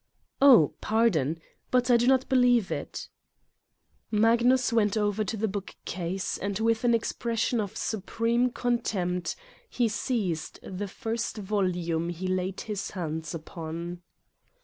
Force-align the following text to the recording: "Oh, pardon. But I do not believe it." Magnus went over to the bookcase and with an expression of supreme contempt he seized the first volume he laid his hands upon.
"Oh, 0.41 0.73
pardon. 0.81 1.39
But 1.69 1.91
I 1.91 1.97
do 1.97 2.07
not 2.07 2.27
believe 2.27 2.71
it." 2.71 3.07
Magnus 4.09 4.73
went 4.73 4.97
over 4.97 5.23
to 5.23 5.37
the 5.37 5.47
bookcase 5.47 6.39
and 6.39 6.57
with 6.57 6.83
an 6.83 6.95
expression 6.95 7.61
of 7.61 7.77
supreme 7.77 8.49
contempt 8.49 9.35
he 9.69 9.87
seized 9.87 10.59
the 10.63 10.87
first 10.87 11.37
volume 11.37 12.09
he 12.09 12.25
laid 12.27 12.61
his 12.61 12.89
hands 12.89 13.35
upon. 13.35 14.01